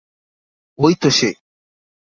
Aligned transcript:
ঐ 0.79 0.91
তো 1.01 1.09
সে। 1.11 1.29